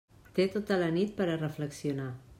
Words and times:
Té 0.37 0.47
tota 0.55 0.79
la 0.85 0.89
nit 0.95 1.13
per 1.21 1.29
a 1.35 1.39
reflexionar. 1.45 2.13